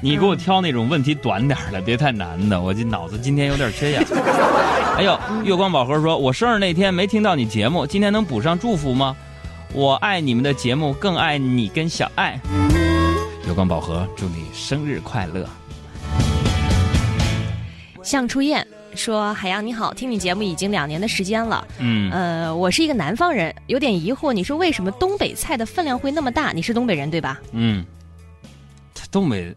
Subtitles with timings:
[0.00, 4.02] 你给我挑那种问题短点儿的，别太难的，我这脑子今天有点缺氧。
[4.96, 9.16] 哎呦，月光宝盒说，我生日那天没听到你节目，今天能补上祝福吗？
[9.72, 12.40] 我爱你们的节目，更爱你跟小爱。
[13.46, 15.48] 月光宝盒，祝你生日快乐。
[18.02, 21.66] 向初燕说：“海洋你好，听你节目已经两年的时间了。
[21.78, 26.52] 嗯，呃，我是一个南方人，有点疑惑，你说为什么东北菜的分量会那么大？
[26.52, 27.38] 你是东北人对吧？
[27.52, 27.84] 嗯，
[28.94, 29.54] 它东北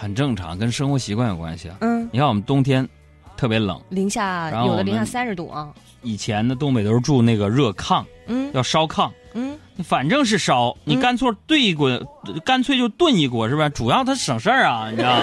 [0.00, 1.76] 很正常，跟生活习惯有关系啊。
[1.82, 2.88] 嗯，你看我们冬天
[3.36, 5.68] 特别冷，零下有的零下三十度啊。
[6.00, 11.90] 以前的东北都是住那个热炕，嗯要烧炕，嗯，反正是烧，你嗯干脆炖一锅，
[12.46, 13.68] 干脆就炖一锅，是吧？
[13.68, 15.18] 主要它省事儿啊，你知道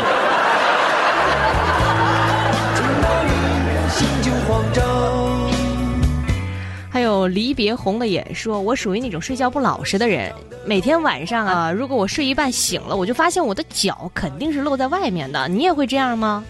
[7.07, 10.31] 有离别红了眼说，我属于那种睡觉不老实的人，
[10.65, 15.47] 每天晚上啊，如果我睡一半醒了，我就发现我的脚肯定是露在外面的。
[15.47, 16.43] 你也会这样吗？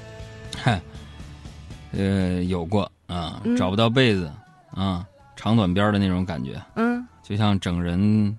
[0.62, 0.82] 嗨，
[1.94, 4.30] 呃，有过啊，嗯找不到被子
[4.73, 8.36] 啊，长短边的那种感觉，嗯，就像整人，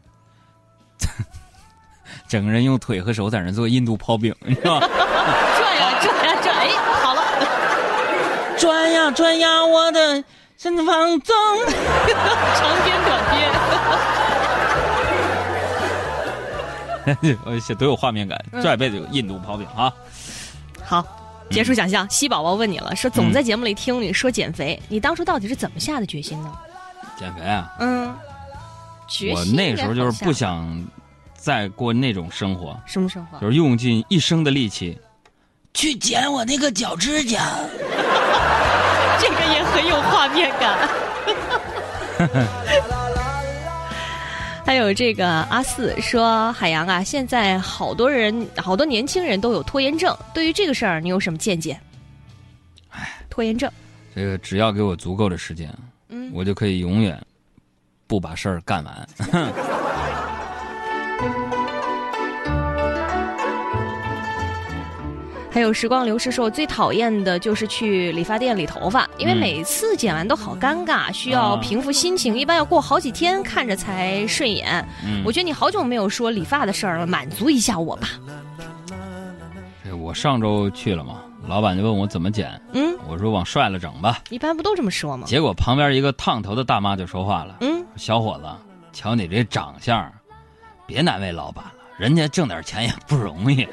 [2.28, 4.88] 整个人用腿和手在那做印度泡饼，你知道吧？
[5.56, 6.68] 转呀转呀转，哎，
[7.00, 7.22] 好了，
[8.58, 10.24] 转呀转呀，我的
[10.58, 11.34] 身方中。
[11.70, 13.14] 长篇短
[17.22, 17.36] 篇。
[17.46, 19.90] 我写都有画面感，嗯这辈子有印度泡饼啊！
[20.84, 21.02] 好，
[21.48, 22.04] 结束想象。
[22.10, 26.52] 西宝宝问你了，说总在节目里听你说减肥，你当初到底是怎么下的决心呢？
[27.16, 28.12] 减肥啊，嗯，
[29.06, 30.84] 决我那时候就是不想
[31.34, 34.98] 再过那种生活，什么生活，就是用尽一生的力气
[35.78, 37.38] 去剪我那个脚指甲。
[39.20, 40.76] 这个也很有画面感。
[44.66, 50.12] 还有这个阿四说：“海洋啊，现在好多人，好多年轻人都有拖延症。
[50.34, 51.78] 对于这个事儿，你有什么见解？”
[53.30, 53.70] 拖延症，
[54.16, 55.72] 这个只要给我足够的时间，
[56.08, 57.16] 嗯，我就可以永远
[58.08, 59.08] 不把事儿干完。
[65.58, 74.86] 还有时光流逝说，我最讨厌的就是去理发店理头发，因为嗯每次剪完都好尴尬，需要啊平复心情，一般要过好几天看着才顺眼。
[75.04, 78.08] 嗯我觉得你好久没有说理发的事儿了，满足一下我吧。
[79.84, 84.20] 这我上周去了嘛，老板就问我怎么剪，嗯，我说往帅了整吧。
[84.30, 85.26] 一般不都这么说吗？
[85.26, 88.44] 结果旁边一个烫头的大妈就说话了嗯，：“小伙子，
[88.92, 90.08] 瞧你这长相，
[90.86, 93.66] 别难为老板了，人家挣点钱也不容易。”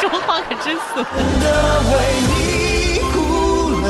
[0.00, 1.04] 说话可真损。
[1.04, 1.92] 的为
[2.26, 3.18] 你哭
[3.82, 3.88] 了，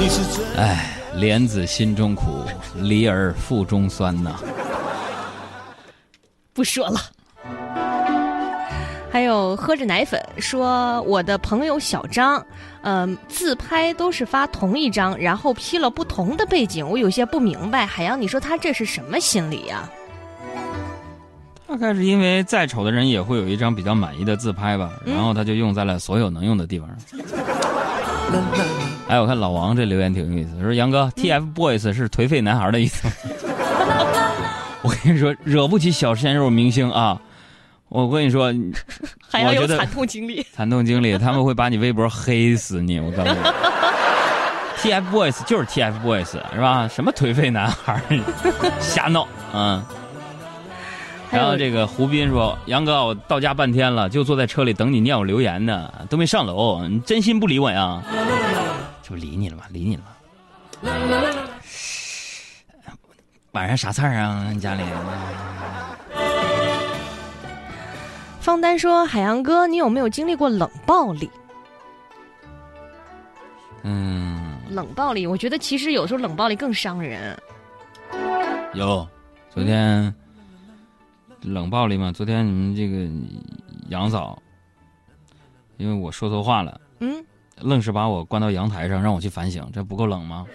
[0.00, 2.42] 你是真哎，莲子心中苦，
[2.76, 4.36] 梨儿腹中酸呐。
[6.54, 6.98] 不说了。
[9.12, 12.44] 还有喝着奶粉说，我的朋友小张，
[12.82, 17.84] 嗯、自拍都是发同一张，然后 P 了不同的背景，我有些不明白。
[17.86, 19.88] 海洋，你说他这是什么心理呀、
[21.78, 26.88] 大概是因为再丑的人也会有一张比较满意的自拍吧，嗯然后他就用在了所有能用的地方。
[29.08, 33.12] 哎，我看老王这留言挺有意思，说杨哥，TFBOYS 是颓废男孩的意思吗。
[34.80, 37.20] 我跟你说，惹不起小鲜肉明星啊！
[37.88, 38.46] 我跟你说，
[39.32, 40.44] 我觉得惨痛经历。
[40.54, 42.98] 惨痛经历，他们会把你微博黑死你！
[42.98, 43.38] 我告诉你，
[44.90, 46.88] TFBOYS 就是 TFBOYS 是吧？
[46.88, 49.82] 什么颓废男孩儿，瞎闹，嗯。
[51.36, 58.02] 然后这个胡斌说：“杨哥，我到家半天了，就坐在车里等你念我留言呢，都没上楼，你真心不理我呀？”
[59.02, 60.16] 就理你了吧，理你了吧。
[63.52, 64.52] 晚上啥菜啊？
[64.60, 64.82] 家里？
[68.40, 71.30] 方丹说：“海洋哥，你有没有经历过冷暴力？
[73.82, 77.38] 嗯，冷暴力，我觉得其实有时候冷暴力更伤人。
[78.72, 79.06] 有。
[79.48, 80.14] 昨天
[81.42, 82.10] 冷暴力嘛？
[82.12, 83.08] 昨天你们这个
[83.88, 84.36] 杨嫂，
[85.76, 87.24] 因为我说错话了，嗯，
[87.60, 90.44] 愣是把我关到阳台上，让我去反省，这不够冷吗？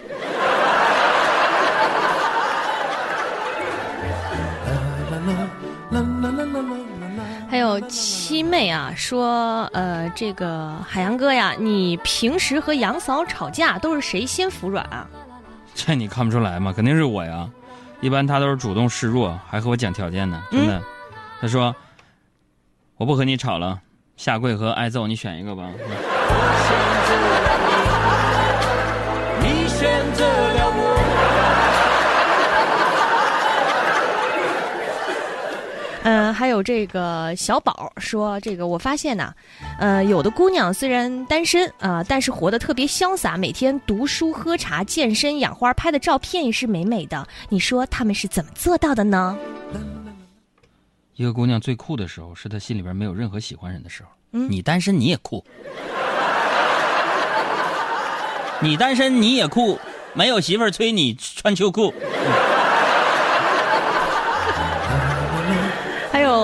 [7.48, 15.06] 还有七妹啊，说呃，这个海洋哥呀，你平时和杨嫂吵架都是谁先服软啊？
[15.74, 16.72] 这你看不出来吗？
[16.74, 17.48] 肯定是我呀！
[18.02, 20.42] 一般他都是主动示弱，还和我讲条件呢。
[20.50, 20.82] 真的，
[21.40, 21.74] 他说
[22.98, 23.80] ：“我不和你吵了，
[24.16, 25.70] 下跪和挨揍，你选一个吧。
[29.40, 30.26] 你选择
[36.52, 39.34] 有这个小宝说，这个我发现呐、
[39.80, 47.26] 呃，有的姑娘虽然单身啊、但是活得特别潇洒，每天读书、喝茶、健身、养花，拍的照片也是美美的。
[47.48, 49.36] 你说她们是怎么做到的呢？
[51.14, 54.10] 一个姑娘最酷的时候，是她心里边没有任何喜欢人的时候。
[54.34, 55.44] 嗯你单身你也酷，
[58.60, 59.78] 你单身你也酷，
[60.14, 61.92] 没有媳妇儿催你穿秋裤。
[61.92, 62.41] 还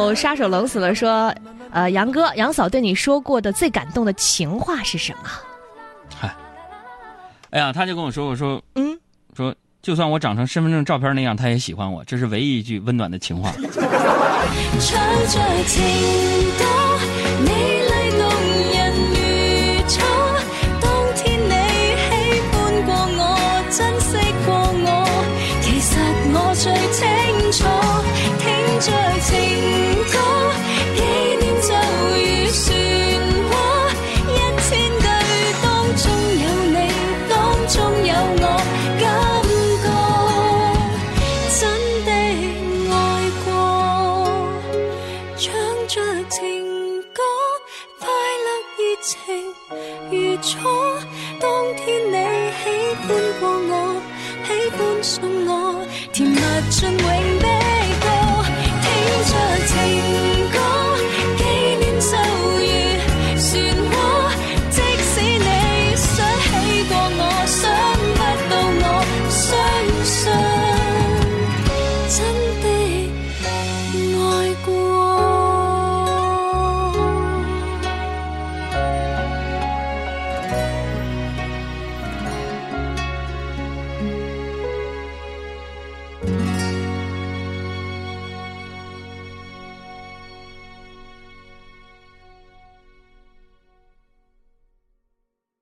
[0.06, 1.34] 有杀手冷死了说，
[1.70, 5.28] 呃，杨哥、杨嫂对你说过的最感动的情话是什么？
[6.18, 6.34] 嗨
[7.50, 8.98] 哎呀，他就跟我说，我说嗯，
[9.36, 13.52] 说，就算我长成身份证照片那样，他也喜欢我，这是唯一一句温暖的情话。
[29.28, 29.36] 情
[30.04, 30.16] 歌
[30.96, 31.00] 纪
[31.36, 32.64] 念就如旋
[33.50, 33.54] 涡
[34.32, 34.68] 一千
[35.02, 35.06] 句
[35.62, 35.66] 当
[35.96, 36.02] 中
[36.42, 36.76] 有你
[37.28, 37.32] 当
[37.68, 37.76] 中
[38.06, 38.10] 有
[38.40, 38.44] 我
[38.98, 39.04] 感
[39.84, 39.86] 觉
[41.60, 41.60] 真
[42.06, 42.10] 的
[42.90, 42.96] 爱
[43.44, 43.46] 过
[45.36, 45.46] 唱
[45.88, 45.92] 着
[46.30, 46.40] 情
[47.12, 47.20] 歌
[48.00, 48.48] 快乐
[48.78, 49.12] 热情
[50.10, 50.48] 如初
[51.38, 51.46] 当
[51.76, 52.16] 天你
[52.62, 52.64] 喜
[53.02, 53.06] 欢
[53.40, 53.72] 过我
[54.46, 56.40] 喜欢送我甜蜜
[56.70, 57.57] 中永